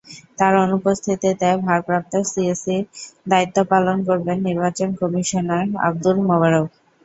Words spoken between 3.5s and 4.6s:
পালন করবেন